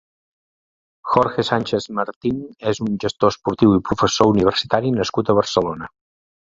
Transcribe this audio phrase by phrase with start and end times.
[1.11, 2.41] Jorge Sánchez Martín
[2.73, 5.97] és un gestor esportiu i professor universitari nascut a Barcelona.